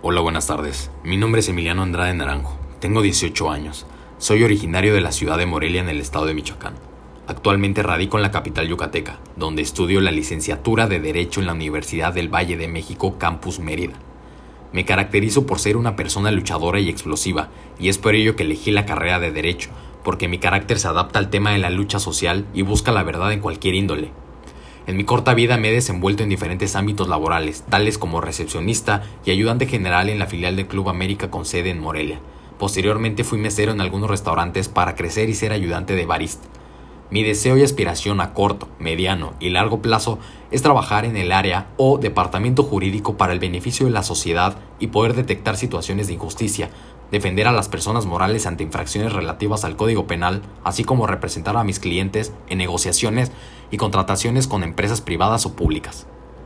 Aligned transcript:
Hola, 0.00 0.20
buenas 0.20 0.46
tardes. 0.46 0.92
Mi 1.02 1.16
nombre 1.16 1.40
es 1.40 1.48
Emiliano 1.48 1.82
Andrade 1.82 2.14
Naranjo. 2.14 2.56
Tengo 2.78 3.02
18 3.02 3.50
años. 3.50 3.84
Soy 4.18 4.44
originario 4.44 4.94
de 4.94 5.00
la 5.00 5.10
ciudad 5.10 5.38
de 5.38 5.44
Morelia 5.44 5.80
en 5.80 5.88
el 5.88 6.00
estado 6.00 6.26
de 6.26 6.34
Michoacán. 6.34 6.74
Actualmente 7.26 7.82
radico 7.82 8.16
en 8.16 8.22
la 8.22 8.30
capital 8.30 8.68
yucateca, 8.68 9.18
donde 9.34 9.62
estudio 9.62 10.00
la 10.00 10.12
licenciatura 10.12 10.86
de 10.86 11.00
Derecho 11.00 11.40
en 11.40 11.46
la 11.46 11.52
Universidad 11.52 12.12
del 12.12 12.32
Valle 12.32 12.56
de 12.56 12.68
México, 12.68 13.18
Campus 13.18 13.58
Mérida. 13.58 13.94
Me 14.72 14.84
caracterizo 14.84 15.46
por 15.46 15.58
ser 15.58 15.76
una 15.76 15.96
persona 15.96 16.30
luchadora 16.30 16.78
y 16.78 16.88
explosiva, 16.88 17.48
y 17.80 17.88
es 17.88 17.98
por 17.98 18.14
ello 18.14 18.36
que 18.36 18.44
elegí 18.44 18.70
la 18.70 18.86
carrera 18.86 19.18
de 19.18 19.32
Derecho, 19.32 19.70
porque 20.04 20.28
mi 20.28 20.38
carácter 20.38 20.78
se 20.78 20.86
adapta 20.86 21.18
al 21.18 21.28
tema 21.28 21.50
de 21.50 21.58
la 21.58 21.70
lucha 21.70 21.98
social 21.98 22.46
y 22.54 22.62
busca 22.62 22.92
la 22.92 23.02
verdad 23.02 23.32
en 23.32 23.40
cualquier 23.40 23.74
índole. 23.74 24.12
En 24.88 24.96
mi 24.96 25.04
corta 25.04 25.34
vida 25.34 25.58
me 25.58 25.68
he 25.68 25.72
desenvuelto 25.72 26.22
en 26.22 26.30
diferentes 26.30 26.74
ámbitos 26.74 27.08
laborales, 27.08 27.62
tales 27.68 27.98
como 27.98 28.22
recepcionista 28.22 29.02
y 29.22 29.30
ayudante 29.30 29.66
general 29.66 30.08
en 30.08 30.18
la 30.18 30.24
filial 30.24 30.56
del 30.56 30.66
Club 30.66 30.88
América 30.88 31.30
con 31.30 31.44
sede 31.44 31.68
en 31.68 31.78
Morelia. 31.78 32.20
Posteriormente 32.58 33.22
fui 33.22 33.38
mesero 33.38 33.72
en 33.72 33.82
algunos 33.82 34.08
restaurantes 34.08 34.70
para 34.70 34.94
crecer 34.94 35.28
y 35.28 35.34
ser 35.34 35.52
ayudante 35.52 35.94
de 35.94 36.06
barista. 36.06 36.48
Mi 37.10 37.22
deseo 37.22 37.56
y 37.56 37.62
aspiración 37.62 38.20
a 38.20 38.34
corto, 38.34 38.68
mediano 38.78 39.32
y 39.40 39.48
largo 39.48 39.80
plazo 39.80 40.18
es 40.50 40.60
trabajar 40.60 41.06
en 41.06 41.16
el 41.16 41.32
área 41.32 41.68
o 41.78 41.96
departamento 41.96 42.64
jurídico 42.64 43.16
para 43.16 43.32
el 43.32 43.38
beneficio 43.38 43.86
de 43.86 43.92
la 43.92 44.02
sociedad 44.02 44.58
y 44.78 44.88
poder 44.88 45.14
detectar 45.14 45.56
situaciones 45.56 46.06
de 46.06 46.12
injusticia, 46.12 46.68
defender 47.10 47.46
a 47.46 47.52
las 47.52 47.68
personas 47.68 48.04
morales 48.04 48.46
ante 48.46 48.64
infracciones 48.64 49.14
relativas 49.14 49.64
al 49.64 49.76
Código 49.76 50.06
Penal, 50.06 50.42
así 50.64 50.84
como 50.84 51.06
representar 51.06 51.56
a 51.56 51.64
mis 51.64 51.80
clientes 51.80 52.34
en 52.50 52.58
negociaciones 52.58 53.32
y 53.70 53.78
contrataciones 53.78 54.46
con 54.46 54.62
empresas 54.62 55.00
privadas 55.00 55.46
o 55.46 55.56
públicas. 55.56 56.07